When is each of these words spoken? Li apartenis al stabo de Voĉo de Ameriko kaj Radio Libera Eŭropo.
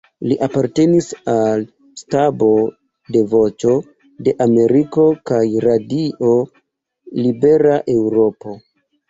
Li 0.29 0.35
apartenis 0.43 1.09
al 1.33 1.65
stabo 2.01 2.47
de 3.17 3.21
Voĉo 3.33 3.75
de 4.29 4.33
Ameriko 4.47 5.07
kaj 5.33 5.43
Radio 5.67 6.33
Libera 7.23 7.79
Eŭropo. 7.99 8.59